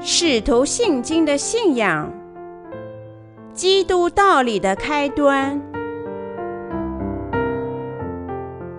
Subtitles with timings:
[0.00, 2.12] 使徒信经的信仰，
[3.52, 5.60] 基督道理的开端。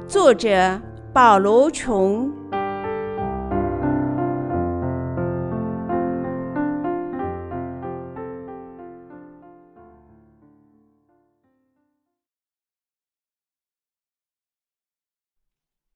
[0.08, 0.81] 作者
[1.13, 2.31] 保罗·琼。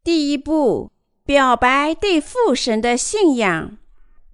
[0.03, 0.91] 第一步，
[1.23, 3.77] 表白对父神的信仰。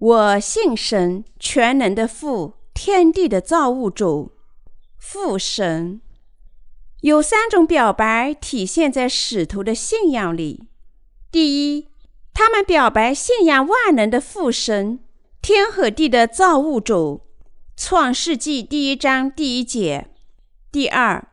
[0.00, 4.32] 我信神，全能的父，天地的造物主，
[4.96, 6.00] 父神。
[7.02, 10.68] 有三种表白体现在使徒的信仰里。
[11.30, 11.88] 第一，
[12.32, 15.00] 他们表白信仰万能的父神，
[15.42, 17.20] 天和地的造物主，
[17.76, 20.08] 创世纪第一章第一节。
[20.72, 21.28] 第二，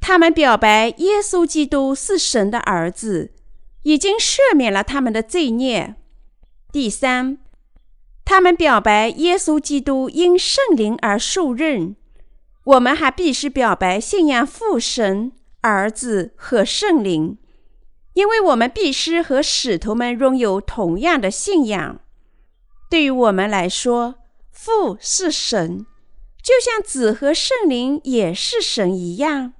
[0.00, 3.32] 他们表白耶稣基督是神的儿子，
[3.84, 5.94] 已经赦免了他们的罪孽。
[6.72, 7.38] 第三，
[8.30, 11.96] 他们表白耶稣基督因圣灵而受任，
[12.62, 17.38] 我们还必须表白信仰父神、儿子和圣灵，
[18.14, 21.98] 因为我们必须和使徒们拥有同样的信仰。
[22.88, 24.14] 对于我们来说，
[24.52, 25.84] 父是神，
[26.40, 29.54] 就像子和圣灵也是神一样。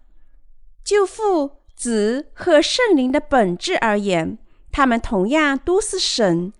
[0.84, 4.38] 就父、子和圣灵的本质而言，
[4.70, 6.52] 他们同样都是神。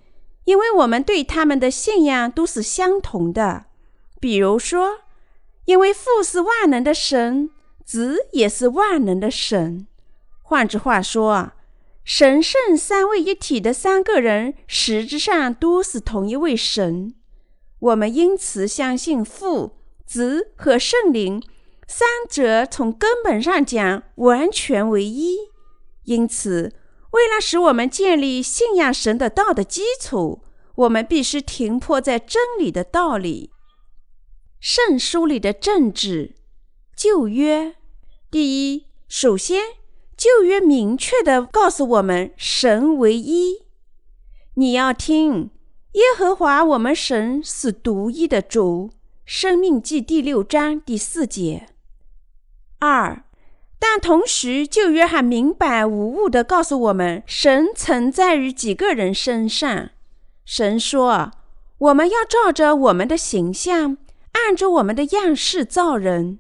[0.50, 3.66] 因为我们对他们的信仰都是相同的，
[4.18, 5.02] 比如说，
[5.64, 7.50] 因为父是万能的神，
[7.84, 9.86] 子也是万能的神。
[10.42, 11.52] 换句话说，
[12.02, 17.14] 神圣三位一体的三个人实质上都是同一位神。
[17.78, 21.40] 我们因此相信父、子和圣灵
[21.86, 25.36] 三者从根本上讲完全为一。
[26.06, 26.72] 因此，
[27.10, 30.42] 为了使我们建立信仰神的道的基础，
[30.76, 33.50] 我们必须停泊在真理的道里。
[34.60, 36.36] 圣书里的政治，
[36.94, 37.76] 旧约，
[38.30, 39.62] 第一，首先，
[40.16, 43.64] 旧约明确地告诉我们神唯一。
[44.54, 45.50] 你要听，
[45.92, 48.90] 耶和华我们神是独一的主。
[49.24, 51.68] 生命记第六章第四节。
[52.80, 53.24] 二。
[53.82, 59.88] 但同时，旧约还明白无误地告诉我们，神存在于几个人身上。
[60.44, 61.32] 神说
[61.78, 63.96] ：“我们要照着我们的形象，
[64.32, 66.38] 按着我们的样式造人。”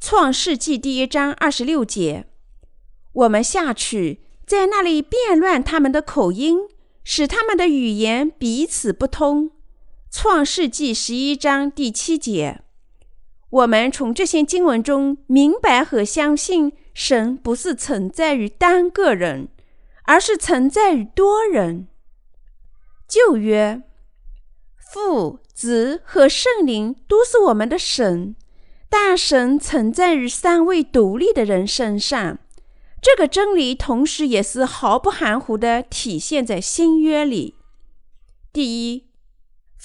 [0.00, 2.26] 创世纪第一章二十六节。
[3.12, 6.58] 我们下去，在那里变乱他们的口音，
[7.04, 9.52] 使他们的语言彼此不通。
[10.10, 12.63] 创世纪十一章第七节。
[13.54, 19.46] 我们从这些经文中明白和相信，神不是存在于单个人，
[20.06, 21.86] 而是存在于多人。
[23.06, 23.80] 旧约，
[24.92, 28.34] 父、子和圣灵都是我们的神，
[28.88, 32.40] 但神存在于三位独立的人身上。
[33.00, 37.54] 这个真理同时也是毫不含糊地体现在新约里。
[38.52, 39.03] 第一。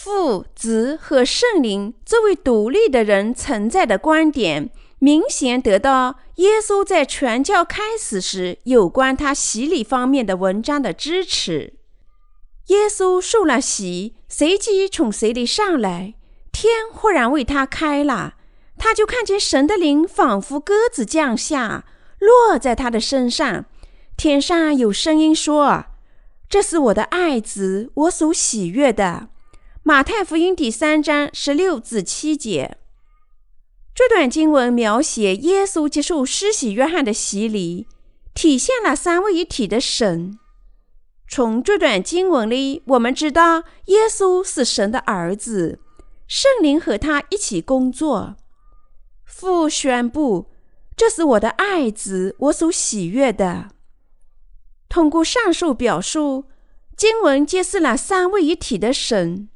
[0.01, 11.73] 父、子和圣灵这位独立的人存在的观点，明显得到耶稣在传教开始时有关他洗礼方面的文章的支持。
[12.67, 16.13] 耶稣受了洗，随即从水里上来，
[16.53, 18.35] 天忽然为他开了，
[18.77, 21.83] 他就看见神的灵仿佛鸽子降下，
[22.19, 23.65] 落在他的身上。
[24.15, 25.87] 天上有声音说
[26.49, 29.27] ：“这是我的爱子，我所喜悦的。”
[29.89, 32.77] 马太福音第三章十六至七节，
[33.95, 37.87] 这段经文描写耶稣接受施洗约翰的洗礼，
[38.35, 40.37] 体现了三位一体的神。
[41.27, 45.79] 从这段经文里，我们知道耶稣是神的儿子，
[46.27, 48.35] 圣灵和他一起工作。
[49.25, 50.51] 父宣布
[50.95, 53.71] ：“这是我的爱子，我所喜悦的。”
[54.87, 56.45] 通过上述表述，
[56.95, 59.49] 经文揭示了三位一体的神。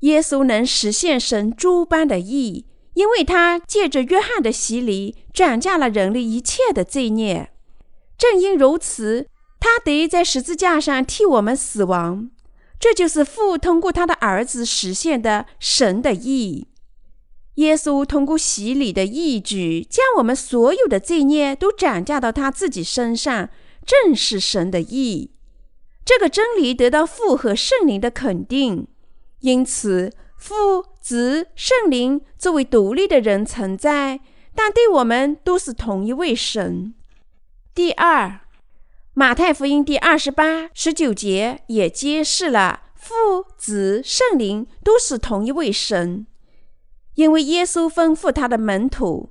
[0.00, 7.50] 耶稣能实现神诸般的义，因为他借着约翰的洗礼，转嫁了人类一切的罪孽。
[8.18, 9.26] 正因如此，
[9.58, 12.30] 他得在十字架上替我们死亡。
[12.78, 16.68] 这就是父通过他的儿子实现的神的义。
[17.54, 23.48] 耶稣通过洗礼的义举，将我们所有的罪孽都转嫁到他自己身上，
[23.86, 25.30] 正是神的义。
[26.04, 28.86] 这个真理得到父和圣灵的肯定。
[29.40, 34.20] 因此，父、子、圣灵作为独立的人存在，
[34.54, 36.94] 但对我们都是同一位神。
[37.74, 38.40] 第二，
[39.12, 46.26] 马太福音第二十八、十九节也揭示了父、子、圣灵都是同一位神，
[47.14, 49.30] 因为耶稣吩咐他的门徒，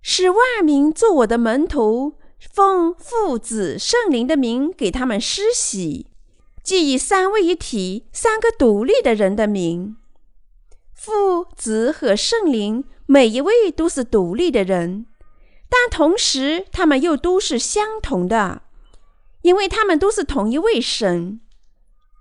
[0.00, 6.06] 使万民做我的门徒，奉父、子、圣灵的名给他们施洗，
[6.64, 9.96] 即以三位一体、三个独立的人的名。
[10.94, 15.04] 父、子和圣灵每一位都是独立的人，
[15.68, 18.62] 但同时他们又都是相同的，
[19.42, 21.40] 因为他们都是同一位神。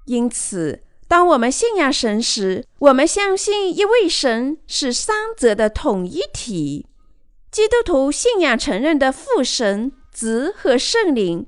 [0.08, 6.88] 因此，当我们信仰神时，我们相信一位神是三者的统一体。
[7.50, 11.46] 基督徒信仰承认的父神、子和圣灵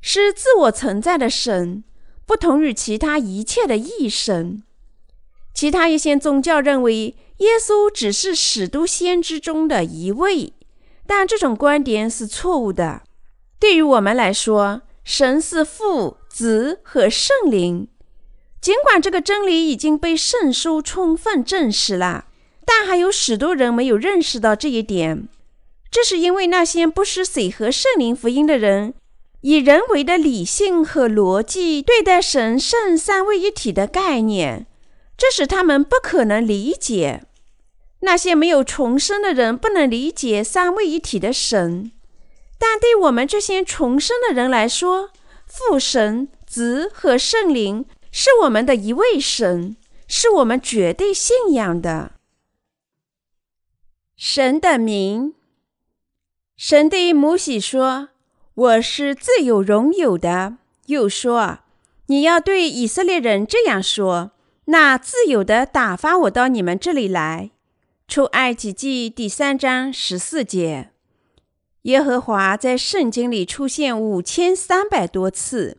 [0.00, 1.84] 是自我存在的神，
[2.28, 4.62] 不同于其他一切的异神。
[5.54, 10.52] 其他一些宗教认为耶稣只是使徒先知中的一位，
[11.06, 13.00] 但这种观点是错误的。
[13.58, 17.88] 对于我们来说，神是父、子和圣灵。
[18.60, 22.26] 尽管这个真理已经被圣书充分证实了，
[22.66, 25.28] 但还有许多人没有认识到这一点。
[25.90, 28.92] 这是因为那些不识水和圣灵福音的人，
[29.40, 34.66] 以人为的理性和逻辑对待神圣三位一体的概念，
[35.16, 37.24] 这使他们不可能理解。
[38.00, 41.92] 那些没有重生的人不能理解三位一体的神，
[42.58, 45.10] 但对我们这些重生的人来说，
[45.46, 47.84] 父神、子和圣灵。
[48.10, 49.76] 是我们的一位神，
[50.08, 52.12] 是我们绝对信仰的。
[54.16, 55.34] 神的名，
[56.56, 58.08] 神对摩西说
[58.58, 60.56] ：“我是自有容有的。”
[60.86, 61.60] 又说
[62.06, 64.32] ：“你要对以色列人这样说：
[64.64, 67.52] 那自有的打发我到你们这里来。”
[68.08, 70.90] 出埃及记第三章十四节。
[71.82, 75.78] 耶和华在圣经里出现五千三百多次。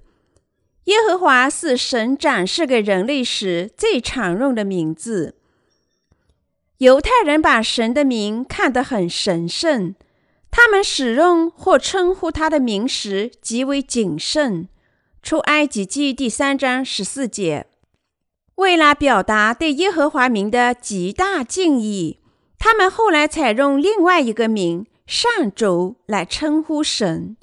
[0.85, 5.35] 耶和华是神展示给人类时最常用的名字。
[6.77, 9.95] 犹太人把神的名看得很神圣，
[10.51, 14.67] 他们使用或称呼他的名时极为谨慎。
[15.21, 17.67] 出埃及记第三章十四节。
[18.55, 22.19] 为了表达对耶和华名的极大敬意，
[22.57, 27.35] 他们后来采用另外一个名“上主”来称呼神。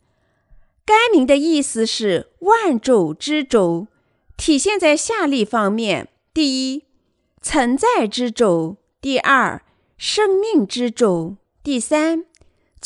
[0.85, 3.89] 该名的意思是万主之主，
[4.37, 6.85] 体现在下列方面：第一，
[7.43, 9.63] 存在之主；第二，
[9.99, 12.25] 生命之主；第三，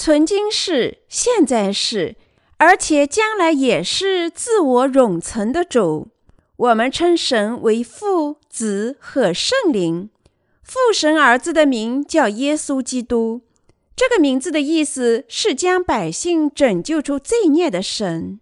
[0.02, 2.16] 曾经是、现在是，
[2.56, 6.08] 而且将来也是自我永存的主。
[6.56, 10.08] 我们称神为父、子和圣灵。
[10.62, 13.42] 父神儿子的名叫耶稣基督。
[13.94, 18.40] 这个名字的意思是将百姓拯救出罪孽的神。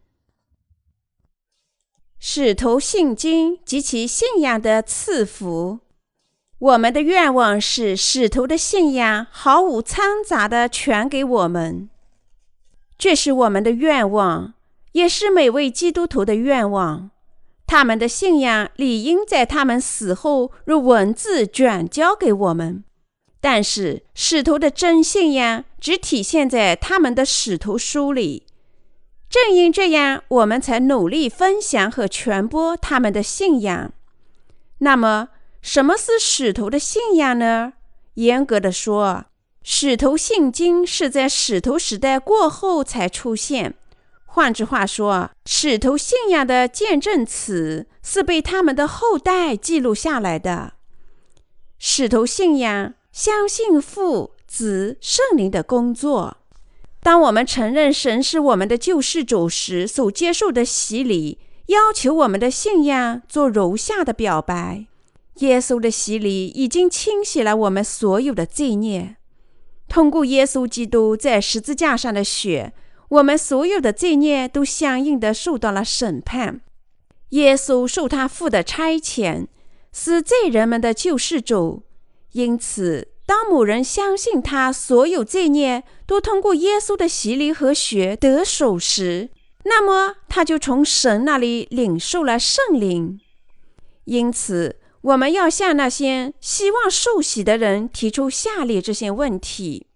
[2.20, 5.80] 使徒信经及其信仰的赐福。
[6.58, 11.88] 我们的愿望是使徒的信仰毫无掺杂的传给我们。
[12.98, 14.54] 这是我们的愿望，
[14.92, 17.10] 也是每位基督徒的愿望。
[17.64, 22.82] 他们的信仰理应在他们死后如文字转交给我们。
[23.40, 28.42] 但是，使徒的真信仰只体现在他们的使徒书里。
[29.30, 33.92] 正因这样，我们才努力分享和传播他们的信仰。
[34.78, 35.28] 那么，
[35.62, 37.74] 什么是使徒的信仰呢？
[38.14, 39.24] 严格的说，
[39.62, 43.74] 使徒信经是在使徒时代过后才出现。
[44.26, 50.74] 换句话说，使徒信仰的见证词是被他们的后代记录下来的。
[51.78, 52.94] 使徒信仰。
[53.10, 56.36] 相信父、子、圣灵的工作。
[57.02, 64.86] 当我们承认神是我们的救世主时，所接受的洗礼，要求我们的信仰做如下的表白：
[65.38, 69.16] 耶稣的洗礼已经清洗了我们所有的罪孽。
[69.88, 72.72] 通过耶稣基督在十字架上的血，
[73.08, 76.60] 我们所有的罪孽都相应的受到了审判。
[77.30, 79.46] 耶稣受他父的差遣，
[79.92, 81.84] 是罪人们的救世主。
[82.32, 89.30] 因此，当某人相信他所有罪孽都通过耶稣的洗礼和血得赎时，
[89.64, 93.20] 那么他就从神那里领受了圣灵。
[94.04, 99.86] 因此，我们要向那些希望受洗的人提出下列这些问题：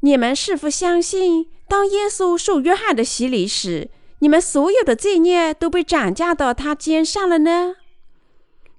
[0.00, 7.76] 你们是否相信，当耶稣受约翰的洗礼时，你们所有的罪孽都被转嫁到他肩上了呢？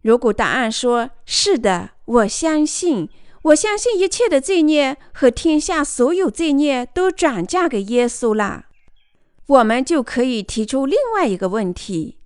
[0.01, 3.09] 如果答案说是的，我相信，
[3.43, 8.67] 我相信一切的罪孽和天下所有罪孽都转嫁给耶稣了，
[9.47, 12.17] 我们就可以提出另外一个问题：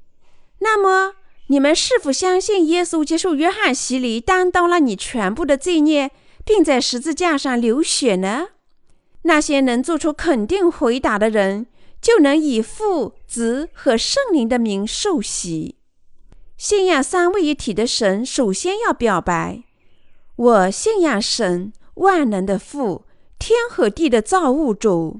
[0.59, 1.15] 那么
[1.51, 6.09] 你们是否相信耶稣接受约翰洗礼，担当了你全部的罪孽，
[6.45, 8.47] 并在十字架上流血呢？
[9.23, 11.67] 那些能做出肯定回答的人，
[12.01, 15.75] 就能以父、子和圣灵的名受洗。
[16.55, 19.63] 信仰三位一体的神，首先要表白：
[20.37, 23.03] 我信仰神，万能的父，
[23.37, 25.19] 天和地的造物主。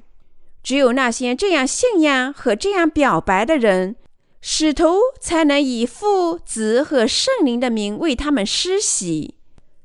[0.64, 3.98] 只有那些这样信仰和这样表白的人，
[4.42, 9.36] 使徒才能以父、子和圣灵的名为他们施洗。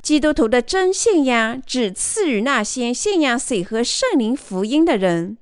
[0.03, 5.37] 基督徒的真信仰只赐予那些信仰水和圣灵福音的人。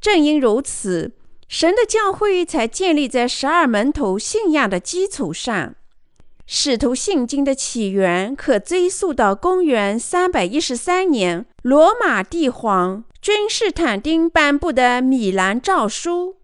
[0.00, 1.12] 正因如此，
[1.48, 5.74] 神的教会才建立在十二门徒信仰的基础上。
[6.46, 16.34] 使徒信经的起源可追溯到公元三百一十三年，罗马帝皇君士坦丁颁布的《米兰诏书》。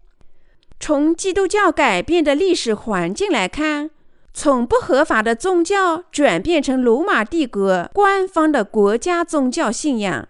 [0.79, 3.89] 从基督教改变的历史环境来看，
[4.33, 10.27] 从不合法的宗教转变成罗马帝国官方的国家宗教信仰，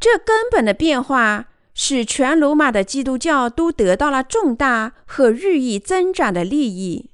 [0.00, 7.10] 这根本的变化使全罗马的基督教都得到了重大和日益增长的利益。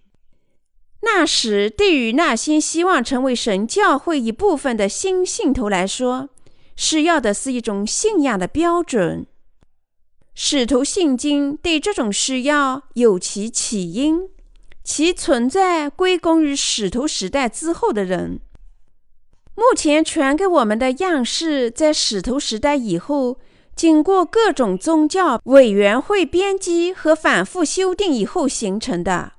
[1.00, 6.28] 那时，对于那些希望成为神教会一部分的新信徒来说，
[6.74, 9.26] 是要的是一种信仰的标准。
[10.40, 14.28] 使徒信经对这种需要有其起因，
[14.84, 18.38] 其存在归功于使徒时代之后的人。
[19.56, 23.40] 目前传给我们的样式，在使徒时代以后，
[23.74, 29.32] 经过各种宗教委员会编辑和反复修订以后形成的。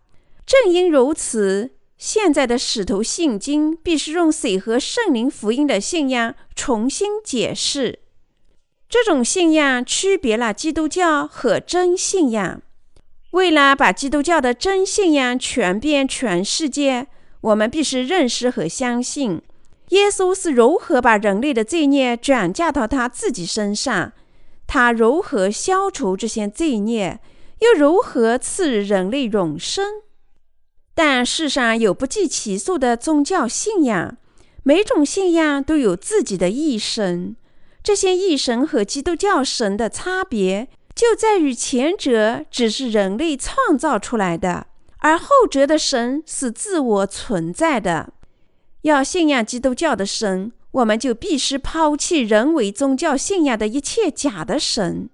[0.46, 8.00] 正因如此，现在的使徒信经必须用水和圣灵福音的信仰重新解释。
[8.89, 12.60] 这种信仰区别了基督教和真信仰。
[13.31, 17.05] 为了把基督教的真信仰传遍全世界，
[17.41, 19.43] 我们必须认识和相信
[19.89, 24.13] 耶稣是如何把人类的罪孽转嫁到他自己身上，
[24.65, 27.19] 他如何消除这些罪孽，
[27.60, 30.01] 又如何赐人类永生。
[30.96, 34.17] 但世上有不计其数的宗教信仰，
[34.63, 37.36] 每种信仰都有自己的一生。
[37.81, 44.67] 这些异神和基督教神的差别就在于前者只是人类创造出来的，
[44.98, 48.13] 而后者的神是自我存在的。
[48.81, 55.09] 要信仰基督教的神，我们就必须抛弃人为宗教信仰的一切假的神。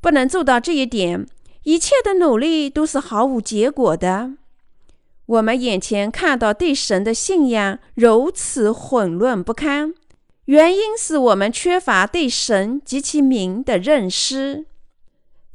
[0.00, 1.26] 不能做到这一点，
[1.62, 4.32] 一切的努力都是毫无结果的。
[5.26, 9.94] 我们眼前看到对神的信仰如此混乱不堪。
[10.50, 14.66] 原因是我们缺乏对神及其名的认识。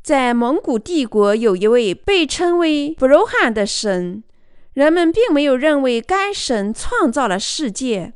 [0.02, 4.24] 在蒙古帝国，有一位被称为布鲁汉的神，
[4.72, 8.14] 人们并没有认为该神创造了世界。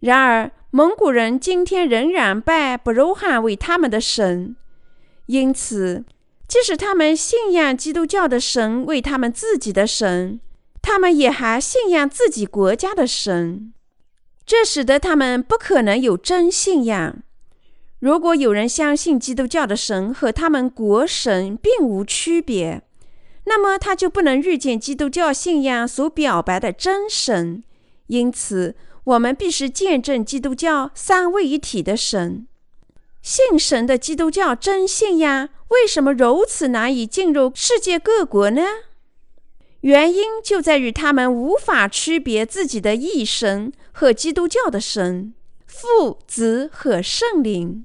[0.00, 4.56] 然而，蒙古人今天仍然拜布鲁汉为他们的神。
[5.26, 6.06] 因此，
[6.48, 10.40] 即使他们信仰基督教的神为他们自己的神，
[10.80, 13.74] 他们也还信仰自己国家的神。
[14.46, 17.22] 这使得他们不可能有真信仰。
[18.00, 22.82] 如果有人相信基督教的神和他们国神并无区别，
[23.44, 27.64] 那么他就不能遇见基督教信仰所表白的真神。
[28.08, 32.46] 因此，我们必须见证基督教三位一体的神。
[33.22, 38.62] 信神的基督教真信仰为什么如此难以进入世界各国呢？
[39.84, 45.34] 原因就在于他们无法区别自己的义神和基督教的神、
[45.66, 47.84] 父、子和圣灵。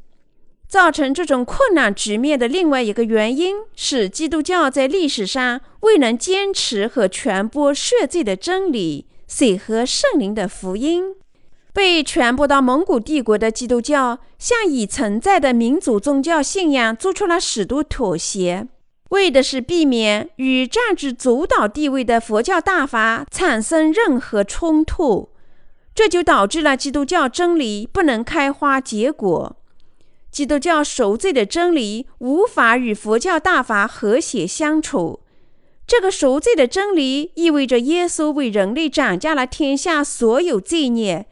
[0.65, 11.15] 造成这种困难局面的另外一个原因是，基督教在历史上未能坚持和传播赦罪的真理，水和圣灵的福音。
[11.73, 18.67] 被传播到蒙古帝国的基督教，向已存在的民族宗教信仰做出了许多妥协。
[19.09, 25.29] 为的是避免与占据主导地位的佛教大法产生任何冲突，
[25.95, 29.55] 这就导致了基督教真理不能开花结果。
[30.31, 35.21] 基督教赎罪的真理无法与佛教大法和谐相处。
[35.87, 41.25] 这个赎罪的真理意味着耶稣为人类斩价了天下所有罪孽，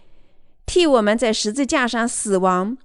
[0.66, 2.76] 替我们在十字架上死亡，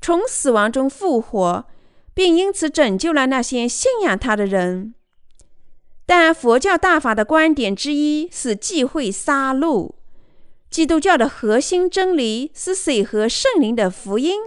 [0.00, 1.66] 从死亡中复活。
[2.14, 4.94] 并因此拯救了那些信仰他的人。
[6.04, 9.92] 但佛教大法的观点之一是忌讳杀戮。
[10.68, 14.40] 基督教的核心真理是水和圣灵的福音。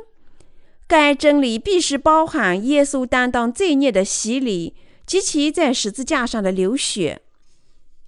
[0.87, 7.21] 该真理必须包含耶稣担当罪孽的洗礼及其在十字架上的流血。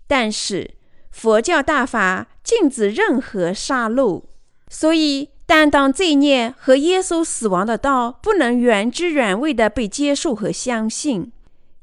[0.07, 0.75] 但是，
[1.09, 4.23] 佛教大法禁止任何杀戮，
[4.69, 11.31] 所以担当罪孽和耶稣死亡的道不能原汁原味地被接受和相信。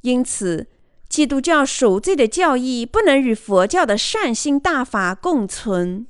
[0.03, 0.67] 因此，
[1.09, 6.07] 基督教赎罪的教义不能与佛教的善心大法共存。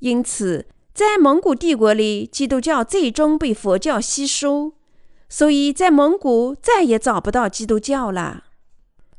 [0.00, 4.74] 因此，在蒙古帝国里，基督教最终被佛教吸收，
[5.26, 8.44] 所以在蒙古再也找不到基督教了。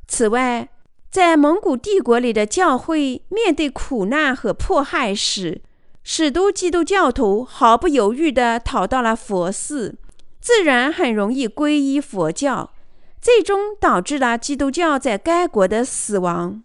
[0.07, 0.69] 此外，
[1.09, 5.61] 在蒙古帝国里的教会面对苦难和迫害时，
[6.03, 9.95] 许多基督教徒毫不犹豫地逃到了佛寺，
[10.39, 12.71] 自然很容易皈依佛教。
[13.21, 16.63] 最终导致了基督教在该国的死亡。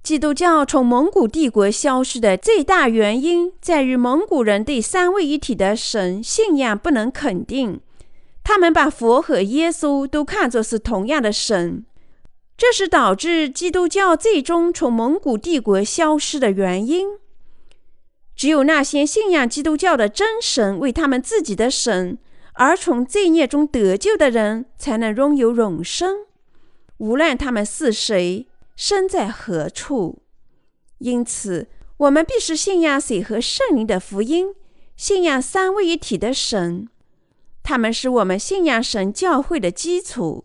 [0.00, 7.80] 基督教从蒙古帝国消失的最大原因，在于蒙古人对三位一体的神信仰不能肯定，
[8.44, 11.84] 他们把佛和耶稣都看作是同样的神，
[12.56, 17.08] 这是导致基督教最终从蒙古帝国消失的原因。
[18.38, 22.16] 只有那些信仰基督教的真神为他们自己的神。
[22.52, 26.26] 而从罪孽中得救的人，才能拥有永生，
[26.98, 30.22] 无论他们是谁，身在何处。
[30.98, 34.54] 因此，我们必须信仰水和圣灵的福音，
[34.96, 36.88] 信仰三位一体的神，
[37.62, 40.44] 他们是我们信仰神教会的基础。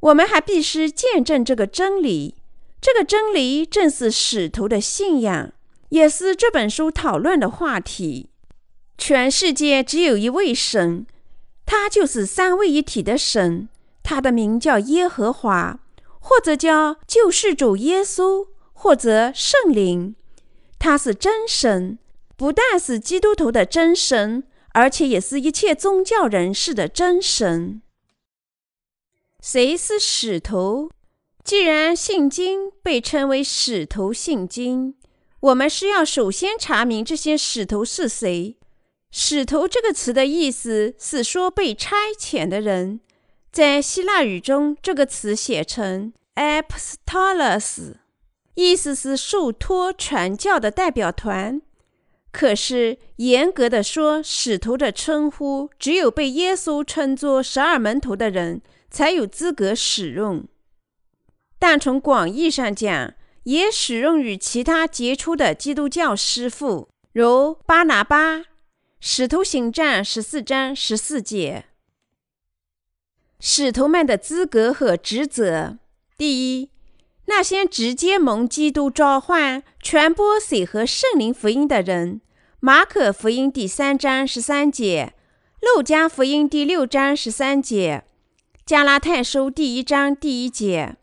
[0.00, 2.36] 我们还必须见证这个真理，
[2.80, 5.52] 这个真理正是使徒的信仰，
[5.92, 8.30] 也是这本书讨论的话题。
[8.96, 11.06] 全世界只有一位神。
[11.66, 13.68] 他就是三位一体的神，
[14.02, 15.78] 他的名叫耶和华，
[16.18, 20.16] 或者叫救世主耶稣，或者圣灵。
[20.78, 21.98] 他是真神，
[22.36, 27.82] 不但是基督徒的真神，而且也是一切宗教人士的真神。
[29.40, 30.90] 谁是使徒？
[31.44, 34.94] 既然信经被称为使徒信经，
[35.42, 38.56] 我们是要首先查明这些使徒是谁。
[39.10, 43.00] 使徒这个词的意思是说被差遣的人，
[43.50, 47.94] 在希腊语中，这个词写成 apostolos，
[48.54, 51.60] 意思是受托传教的代表团。
[52.30, 60.44] 可是严格的说，使徒的称呼只有被耶稣称作十二门徒的人才有资格使用，
[61.58, 63.12] 但从广义上讲，
[63.44, 68.44] 也使用于其他杰出的基督教师傅，如巴拿巴。
[69.00, 71.64] 使徒行传十四章十四节，
[73.40, 75.78] 使徒们的资格和职责：
[76.16, 76.70] 第一，
[77.26, 82.20] 那些直接蒙基督召唤、传播水和圣灵福音的人。
[82.60, 85.14] 马可福音第三章十三节，
[85.60, 88.04] 路加福音第六章十三节，
[88.64, 90.94] 加拉太书第一章第一节。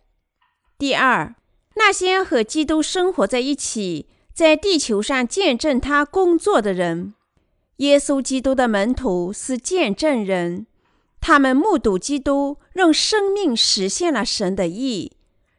[0.77, 1.35] 第二，
[1.79, 7.13] 那些和基督生活在一起，在地球上见证他工作的人。
[7.77, 10.67] 耶稣基督的门徒是见证人，
[11.21, 15.13] 他们目睹基督用生命实现了神的意。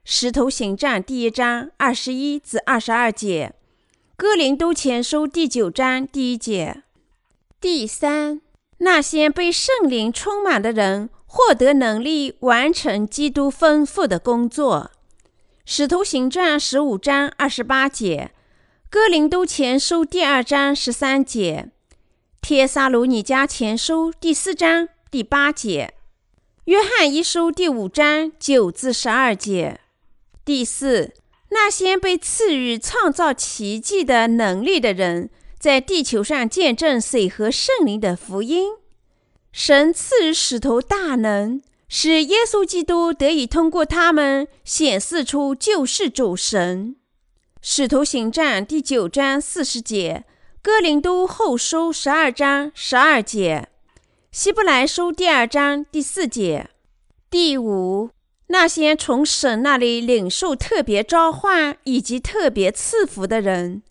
[0.05, 3.55] 使徒行传第一章二十一至二十二节，
[4.17, 6.83] 哥林多前书第九章第一节。
[7.59, 8.43] 第三，
[8.79, 14.91] 那些被圣灵充满的人获得能力完成基督吩咐的工作。
[15.73, 18.33] 使徒行传十五章二十八节，
[18.91, 21.71] 哥林多前书第二章十三节。
[22.43, 25.95] 帖撒罗尼迦前书第四章第八节，
[26.65, 29.79] 约翰一书第五章九至十二节。
[30.45, 31.15] 第四，
[31.51, 38.73] 那些被赐予创造奇迹的能力的人，在地球上见证水和圣灵的福音。
[39.53, 46.95] 神赐予使徒大能，使耶稣基督得以通过他们显示出救世主神。
[47.61, 50.25] 使徒行传第九章四十节。
[50.63, 53.69] 哥林多后书十二章十二节，
[54.31, 56.71] 希伯来书第二章第四节。
[57.29, 58.11] 第五，
[58.47, 63.83] 那些从神那里领受特别召唤以及特别赐福的人，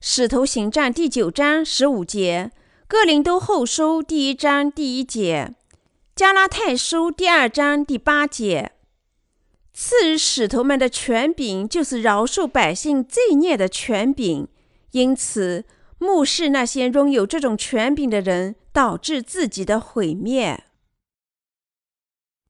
[0.00, 2.50] 使徒行传第九章十五节，
[2.88, 5.54] 哥林多后书第一章第一节，
[6.16, 8.70] 加拉太书第二章第八节。
[9.72, 14.46] 赐予使徒们的权柄，就是饶恕百姓罪孽的权柄，
[14.92, 15.64] 因此。
[15.98, 20.62] 目视那些拥有这种权柄的人，导致自己的毁灭。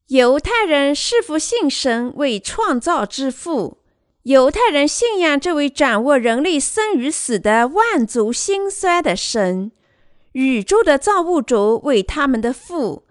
[0.08, 3.78] 犹太人是否信神为创造之父？
[4.24, 9.72] 犹太人信仰这位掌握人类生与死的万族兴衰的神，
[10.32, 13.04] 宇宙的造物主为他们的父。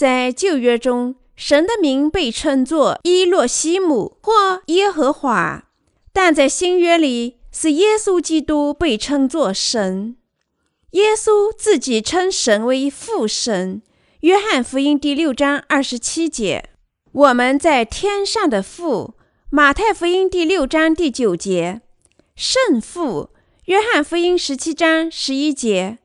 [0.00, 5.64] 在旧约中，神的名被称作伊洛西姆或耶和华，
[6.10, 7.36] 但在新约里。
[7.52, 10.16] 是耶稣基督被称作神。
[10.92, 13.82] 耶稣自己称神为父神。
[14.20, 16.70] 约翰福音第六章二十七节
[17.12, 19.12] ：“我们在天上的父。”
[19.52, 21.82] 马太福音第六章第九节
[22.34, 23.28] ：“圣父。”
[23.66, 25.98] 约翰福音十七章十一节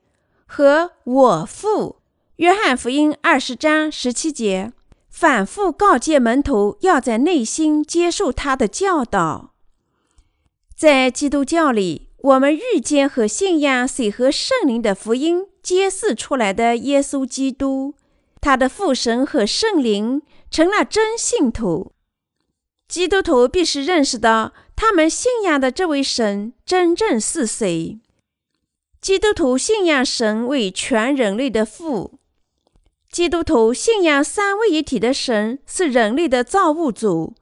[0.44, 1.96] 和我父。
[2.36, 4.70] 约翰福音二十章十七节，
[5.08, 9.54] 反复告诫门徒要在内心接受他的教导。
[10.76, 17.94] 在基督教里，我们遇见和信仰水和圣灵的福音揭示出来的耶稣基督，
[18.42, 20.20] 他的父神和圣灵
[20.50, 21.92] 成了真信徒。
[22.86, 24.52] 基督徒必须认识到。
[24.78, 27.98] 他们信仰的这位神真正是谁？
[29.00, 32.18] 基督徒信仰神为全人类的父。
[33.16, 37.32] 基督徒信仰三位一体的神是人类的造物主，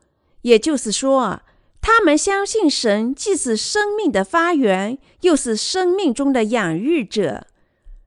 [0.42, 1.40] 也就是说，
[1.80, 7.48] 他们相信神既是生命的发源，又是生命中的养育者。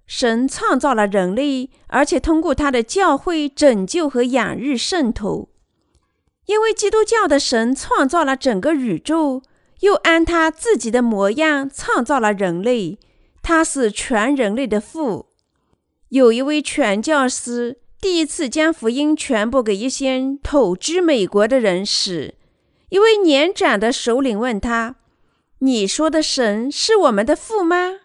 [0.05, 5.49] 神创造了人类，而且通过他的教会拯救和养育圣徒。
[6.45, 9.41] 因为基督教的神创造了整个宇宙，
[9.81, 12.97] 又按他自己的模样创造了人类，
[13.41, 15.26] 他是全人类的父。
[16.09, 22.35] 有一位传教士第一次将福音传播给一些投居美国的人时，
[22.89, 24.95] 一位年长的首领问他
[25.59, 27.99] ：“你说的神是我们的父吗？”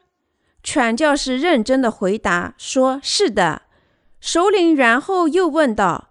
[0.64, 3.62] 传教士认真的回答说：“是的。”
[4.20, 6.08] 首领然后又问道。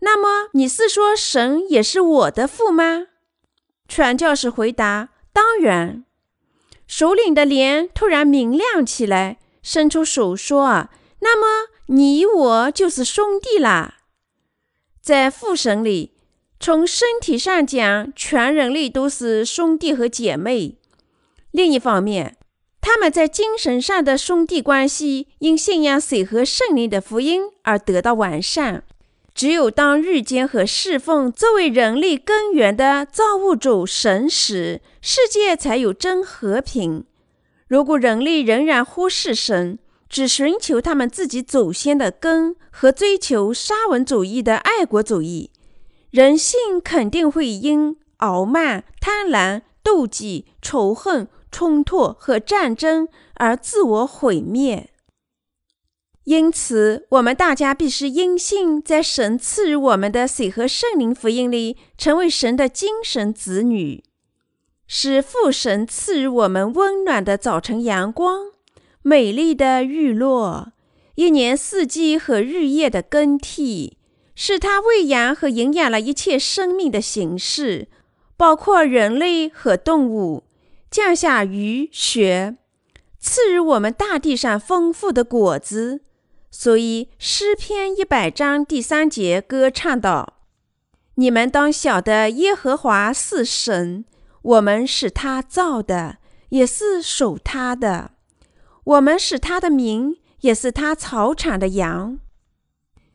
[0.00, 3.08] 那么你是说神也是我的父吗？
[3.86, 6.04] 传教士回答：“当然。”
[6.86, 13.96] 首领的脸突然明亮起来，伸出手说：“啊，那么你我就是兄弟啦。”
[15.00, 16.12] 在父神里，
[16.60, 20.76] 从身体上讲，全人类都是兄弟和姐妹；
[21.50, 22.36] 另一方面，
[22.80, 28.84] 他们在精神上的兄弟关系，因信仰水和圣灵的福音而得到完善。
[29.34, 37.04] 只有当遇见和侍奉作为人类根源的造物主神时，世界才有真和平。
[37.68, 39.78] 如果人类仍然忽视神，
[40.08, 45.50] 只寻求他们自己祖先的根和追求沙文主义的爱国主义，
[46.10, 54.90] 人性肯定会因傲慢、贪婪、妒忌、仇恨、冲突和战争而自我毁灭。
[56.24, 64.04] 因此，我们大家必须因信在神赐予我们的水和圣灵福音里，成为神的精神子女，
[64.86, 68.52] 使父神赐予我们温暖的早晨阳光、
[69.08, 70.72] 美丽的日落、
[71.14, 73.96] 一年四季和日夜的更替，
[74.34, 77.88] 是他喂养和营养了一切生命的形式，
[78.36, 80.44] 包括人类和动物，
[80.90, 82.56] 降下雨雪，
[83.18, 86.02] 赐予我们大地上丰富的果子。
[86.50, 90.34] 所以，诗篇一百章第三节歌唱道
[91.16, 94.04] ：“你们当晓得耶和华是神，
[94.42, 96.18] 我们是他造的，
[96.50, 98.10] 也是属他的。
[98.88, 102.18] 我们是他的民，也是他草场的羊。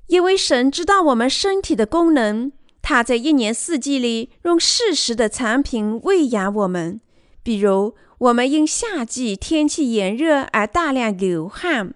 [0.05, 2.51] 因为神知道我们身体的功能，
[2.83, 7.01] 他在一年四季里用适时的产品喂养我们。
[7.41, 11.95] 比如，我们因夏季天气炎热而大量流汗。”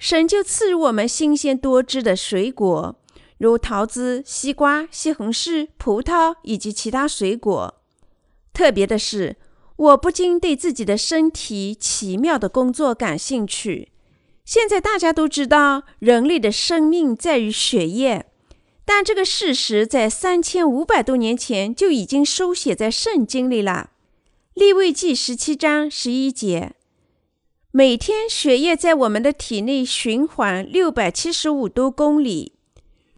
[0.00, 2.96] 神就赐予我们新鲜多汁的水果，
[3.36, 7.82] 如桃子、西瓜、西红柿、葡萄以及其他水果。
[8.54, 9.36] 特别的是，
[9.80, 13.88] 我不禁对自己的身体奇妙的工作感兴趣。
[14.44, 18.26] 现在大家都知道，人类的生命在于血液，
[18.84, 23.92] 但这个事实在三千五百多年前就已经书写在圣经里了。
[24.52, 26.72] 利未记十七章十一节。
[27.70, 32.52] 每天血液在我们的体内循环六百七十五多公里。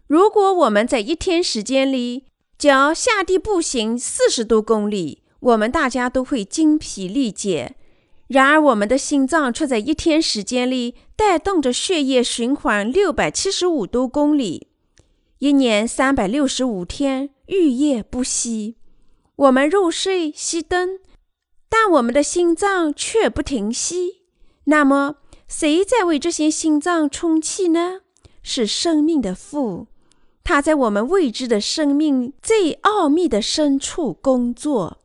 [0.07, 2.23] 如果我们在一天时间里
[2.57, 7.75] 脚下地步行四十多公里，我们大家都会精疲力竭。
[8.27, 14.67] 然而，我们的心脏却在一天时间里带动着血液循环六百七十五多公里，
[15.39, 18.77] 一年三百六十五天，日夜不息。
[19.35, 20.99] 我们入睡熄灯，
[21.67, 24.21] 但我们的心脏却不停息。
[24.65, 27.99] 那么，谁在为这些心脏充气呢？
[28.41, 29.87] 是生命的父，
[30.43, 35.02] 他在我们未知的生命最奥秘的深处工作。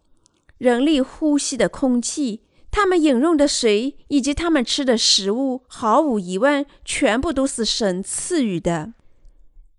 [0.58, 8.92] 人类呼吸的空气，他们饮用的水，以及他们吃的食物，毫无疑问，全部都是神赐予的。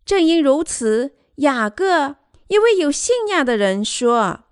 [0.05, 2.15] 正因如此，雅各，
[2.47, 4.45] 一位有信仰的人说：“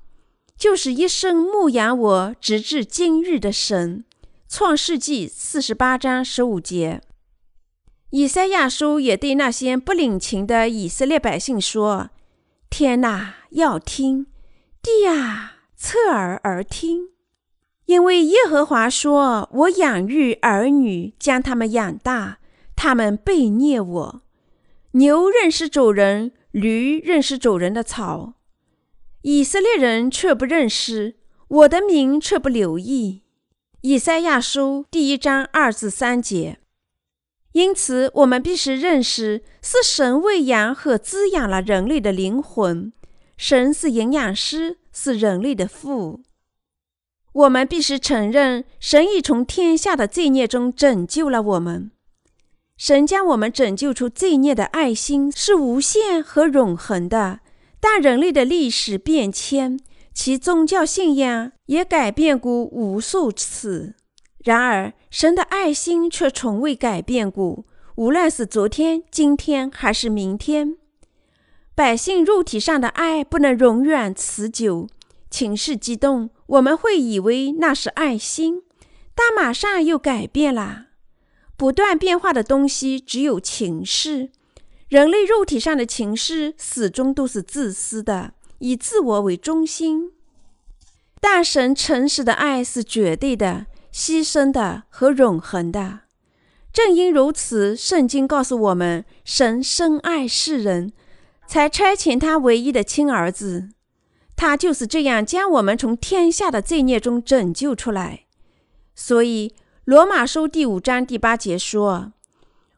[0.56, 4.06] 就是一生牧养我直至今日的神。
[4.48, 7.02] 创世纪四十八章十五节。
[8.12, 12.12] 以赛亚书也对那些不领情的以色列百姓说
[12.70, 14.26] ：“天哪，要听；
[14.82, 17.10] 地啊，侧耳而听。
[17.86, 22.40] 因为耶和华说：我养育儿女，将他们养大，
[22.76, 24.22] 他们背逆我。
[24.92, 28.34] 牛认识主人，驴认识主人的草。”
[29.24, 31.16] 以色列人却不认识，
[31.48, 33.24] 我的名却不留意。
[33.82, 36.60] 以赛亚书第一章二至三节。
[37.54, 42.92] 因此，我们必须认识，是神喂养和滋养了人类的灵魂。
[43.38, 46.22] 神是营养师，是人类的父。
[47.32, 51.92] 我们必须承认，神已从天下的罪孽中拯救了我们。
[52.78, 57.42] 神将我们拯救出罪孽的爱心是无限和永恒的。
[57.80, 59.80] 但人类的历史变迁，
[60.16, 63.94] 其宗教信仰也改变过无数次。
[64.44, 67.66] 然而，神的爱心却从未改变过，
[67.98, 70.78] 无论是昨天、今天还是明天。
[71.78, 74.88] 百姓肉体上的爱不能永远持久，
[75.30, 78.64] 情绪激动，我们会以为那是爱心，
[79.14, 80.88] 但马上又改变了。
[81.56, 84.32] 不断变化的东西只有情绪。
[84.90, 90.14] 人类肉体上的情绪始终都是自私的，以自我为中心。
[91.22, 96.00] 但神诚实的爱是绝对的、牺牲的和永恒的。
[96.74, 100.92] 正因如此，圣经告诉我们，神深爱世人，
[101.48, 103.70] 才差遣他唯一的亲儿子。
[104.36, 108.26] 他就是这样将我们从天下的罪孽中拯救出来。
[108.94, 109.56] 所以，
[109.86, 112.14] 罗马书第五章第八节说。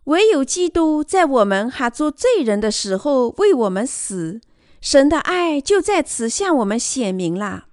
[0.05, 4.41] 唯有基督在我们还做罪人的时候为我们死，
[4.81, 7.67] 神的爱就在此向我们显明了。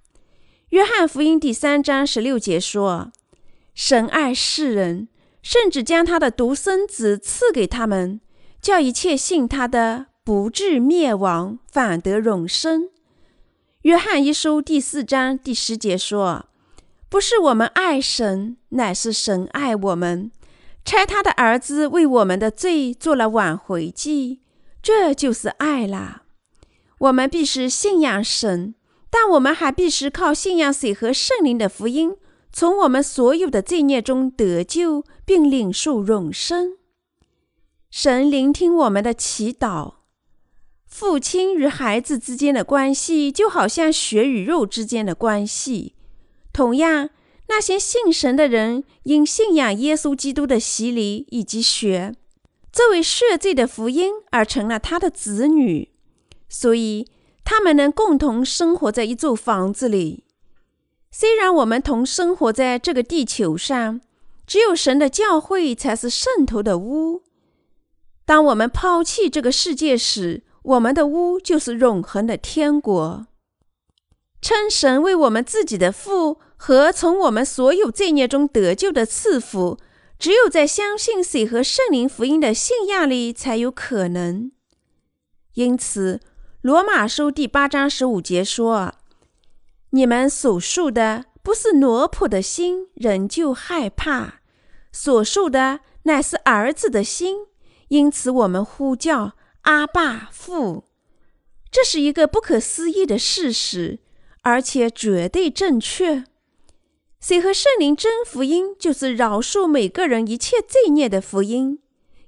[0.70, 3.10] 约翰福音第三章十六节说
[3.74, 5.08] ：“神爱世人，
[5.40, 8.20] 甚至将他的独生子赐给他们，
[8.60, 12.90] 叫一切信他的不至灭亡，反得永生。”
[13.82, 16.46] 约翰一书第四章第十节说
[17.08, 20.32] ：“不是我们爱神，乃是神爱我们。”
[20.84, 24.40] 差他的儿子为我们的罪做了挽回祭，
[24.82, 26.24] 这就是爱啦。
[26.98, 28.74] 我们必须信仰神，
[29.08, 32.16] 但我们还必须靠信仰水和圣灵的福音，
[32.52, 36.72] 从我们所有的罪孽中得救，并领受永生。
[37.92, 39.95] 神聆听我们的祈祷。
[40.98, 45.94] 父亲与孩子之间的关系，就好像血与肉之间的关系，
[46.54, 47.10] 同样。
[47.48, 52.14] 那些信神的人，因信仰耶稣基督的洗礼以及血，
[52.72, 55.90] 这位赦罪的福音而成了他的子女，
[56.48, 57.06] 所以
[57.44, 60.24] 他们能共同生活在一座房子里。
[61.10, 64.00] 虽然我们同生活在这个地球上，
[64.46, 67.20] 只有神的教会才是圣徒的屋。
[68.24, 73.26] 当我们抛弃这个世界时，我们的屋就是永恒的天国。
[74.40, 76.40] 称神为我们自己的父。
[76.58, 79.78] 和从我们所有罪孽中得救的赐福，
[80.18, 84.50] 只有在相信水和圣灵福音的信仰里才有可能。
[85.52, 86.18] 因此，
[86.62, 88.94] 罗马书第八章十五节说
[89.92, 94.40] ：“你们所受的不是奴仆的心，仍旧害怕；
[94.90, 97.48] 所受的乃是儿子的心，
[97.88, 99.35] 因此我们呼叫
[99.66, 100.82] 阿爸父。”
[101.70, 104.00] 这是一个不可思议的事实，
[104.42, 106.24] 而且绝对正确。
[107.20, 111.80] 水和圣灵真福音就是饶恕每个人一切罪孽的福音，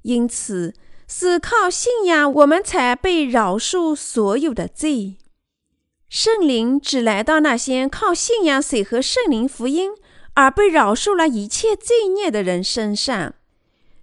[0.02, 0.74] 因此
[1.06, 5.16] 是靠信仰我们才被饶恕所有的罪。
[6.08, 9.92] 圣灵只来到那些靠信仰水和圣灵福音
[10.34, 13.34] 而被饶恕了一切罪孽的人身上。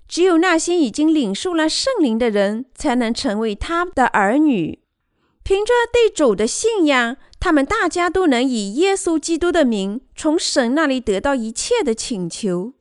[0.08, 4.80] 只有那些已经领受了圣灵的人，才能成为他的儿女。
[5.44, 7.18] 凭着对主的信仰。
[7.38, 12.74] 他们大家都能以耶稣基督的名从神那里得到一切的请求，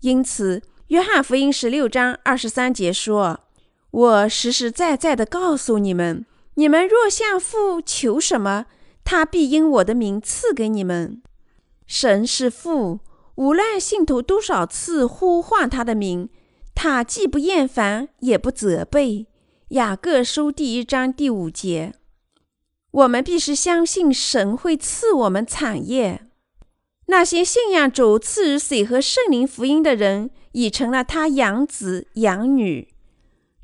[0.00, 3.38] 因此，约翰福音十六章二十三节说
[3.92, 8.66] ：“我实实在在的告诉你们，你们若向父求什么，
[9.04, 11.22] 他必因我的名赐给你们。
[11.86, 12.98] 神是父，
[13.36, 16.28] 无论信徒多少次呼唤他的名，
[16.74, 19.26] 他既不厌烦，也不责备。”
[19.70, 21.94] 雅各书第一章第五节。
[22.90, 26.28] 我们必须相信神会赐我们产业。
[27.06, 32.94] 那些信仰主赐予水和圣灵福音的人，已成了他养子养女。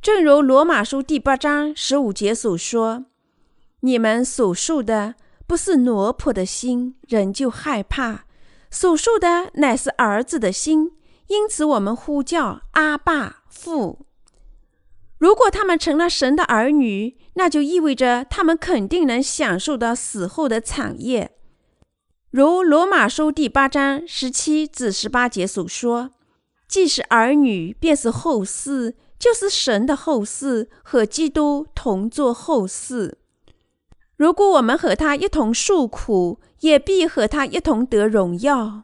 [0.03, 3.07] 正如罗马书第八章十五节所说
[3.81, 5.15] ：“你们所受的
[5.47, 8.25] 不是奴仆的心，人就害怕；
[8.71, 10.93] 所属的乃是儿子的心，
[11.31, 14.05] 因此我们呼叫阿爸父。
[15.17, 21.31] 如果他们成了神的儿女，那就意味着他们肯定能享受到死后的产业，
[22.33, 26.11] 如罗马书第八章十七至十八节所说
[26.67, 33.13] ：“既是儿女，便是后嗣，就是神的后嗣，和基督同作后嗣。
[34.17, 38.83] 如果我们和他一同受苦，也必和他一同得荣耀。”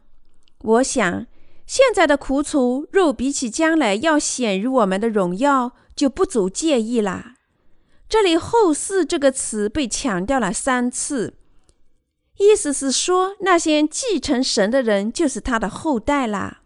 [0.63, 1.27] 我想，
[1.67, 7.35] 现在的苦楚，若比起将来要显于我们的荣耀，就不足介意啦。
[8.07, 11.33] 这里“后嗣”这个词被强调了三次，
[12.37, 16.61] 意思是说，那些继承神的人就是他的后代啦。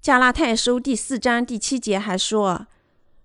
[0.00, 2.66] 加拉太书第四章第七节还说：“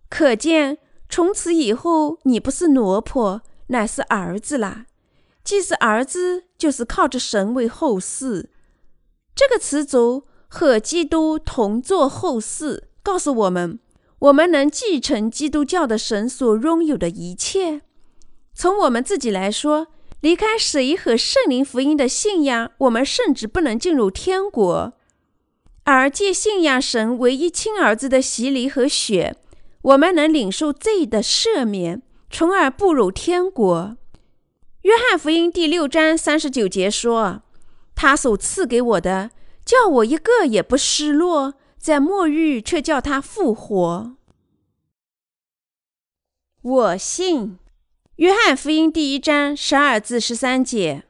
[0.09, 0.77] 可见
[1.09, 4.85] 从此以后，你不是奴仆，乃是儿子啦。
[5.43, 8.45] 既是儿子，就是靠着神为后嗣。”
[9.33, 13.79] 这个词组和基督同作后嗣，告诉我们。
[14.19, 17.81] 我们能继承基督教的神所拥有的一切。
[18.53, 19.87] 从我们自己来说，
[20.21, 24.93] 离开水和圣灵福音的信仰，我们甚至不能进入天国。
[25.85, 29.35] 而借信仰神唯一亲儿子的洗礼和血，
[29.81, 33.97] 我们能领受罪的赦免，从而步入天国。
[34.83, 37.41] 约翰福音第六章三十九节说
[37.95, 39.31] ：“他所赐给我的，
[39.65, 44.15] 叫我一个也不失落。”在末日却叫他复活。
[46.61, 47.59] 我信。
[48.15, 51.03] 约翰福音第一章十二至十三节，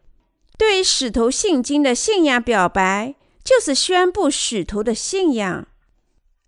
[0.58, 3.14] 对使徒信经的信仰表白，
[3.44, 5.68] 就是宣布使徒的信仰，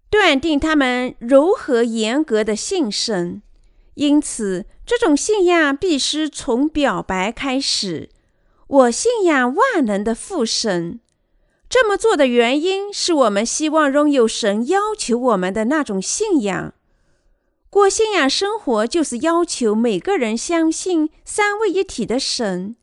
[0.10, 3.44] 断定他们如何严格的信神。
[3.94, 8.10] 因此，这种信仰必须从表白开始。
[8.66, 11.00] 我信仰万能的父神。
[11.76, 16.74] 这么做的原因是我们希望拥有神要求我们的那种信仰。
[17.70, 22.78] 过信仰生活就是要求每个人相信三位一体的神，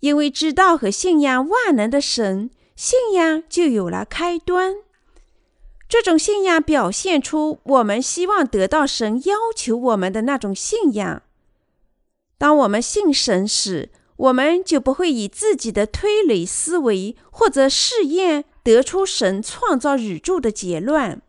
[0.00, 4.74] 因为知道和信仰万能的神，信仰就有了开端。
[5.88, 11.22] 这种信仰表现出我们希望得到神要求我们的那种信仰。
[12.36, 21.22] 当我们信神时，我们就不会以自己的推理思维或者试验得出神创造宇宙的结论。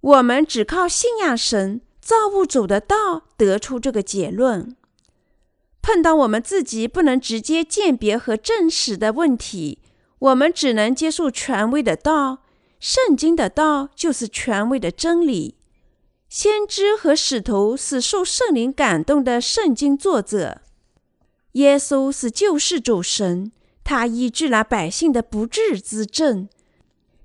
[0.00, 4.76] 我们只靠信仰神造物主的道得出这个结论。
[5.82, 9.80] 碰到我们自己不能直接鉴别和证实的问题，
[10.18, 12.38] 我们只能接受权威的道。
[12.80, 15.56] 圣经的道就是权威的真理。
[16.30, 20.62] 先知和使徒是受圣灵感动的圣经作者。
[21.54, 23.52] 耶稣是救世主神，
[23.84, 26.48] 他医治了百姓的不治之症，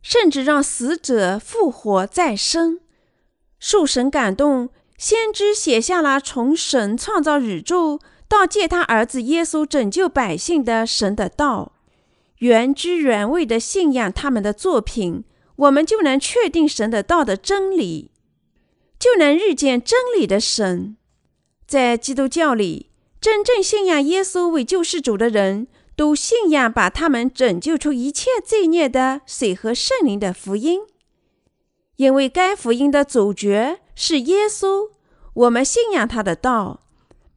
[0.04, 2.80] 甚至让死者复活再生。
[3.60, 11.72] 受神感动，先知写下了从神创造宇宙到借他儿子耶稣拯救百姓的神的道，
[12.38, 15.24] 原汁原味的信仰他们的作品，
[15.56, 18.12] 我们就能确定神的道的真理，
[19.00, 20.98] 就能遇见真理的神。
[21.66, 22.89] 在基督教里。
[23.22, 30.82] 真正信仰耶稣为救世主的人，都信仰把他们拯救出一切罪孽的水和圣灵的福音，
[31.98, 34.90] 因为该福音的主角是耶稣。
[35.34, 36.82] 我们信仰他的道，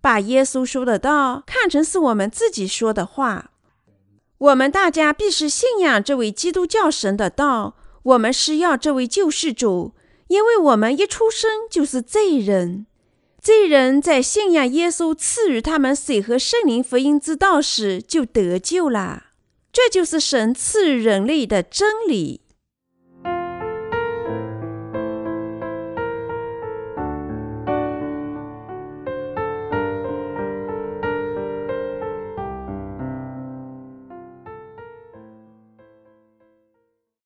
[0.01, 3.51] 把耶稣说的道看成是我们自己说的话。
[4.39, 7.75] 我们大家必须信仰这位基督教神的道。
[8.05, 9.95] 我们需要这位救世主，
[10.27, 12.87] 因为我们一出生就是罪人。
[13.43, 19.25] 这人在信仰耶稣赐予他们水和圣灵福音之道时，就得救了。
[19.73, 22.42] 这就是神赐予人类的真理。